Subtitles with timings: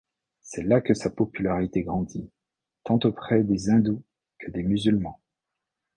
[0.41, 2.31] C'est là que sa popularité grandit,
[2.85, 4.01] tant auprès des hindous
[4.39, 5.21] que des musulmans.